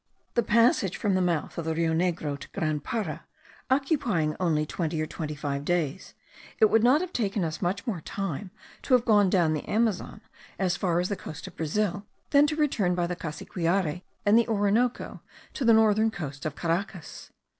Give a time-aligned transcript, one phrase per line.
[0.33, 3.27] The passage from the mouth of the Rio Negro to Grand Para
[3.69, 6.15] occupying only twenty or twenty five days,
[6.57, 8.49] it would not have taken us much more time
[8.81, 10.21] to have gone down the Amazon
[10.57, 14.47] as far as the coast of Brazil, than to return by the Cassiquiare and the
[14.47, 15.21] Orinoco
[15.53, 17.31] to the northern coast of Caracas.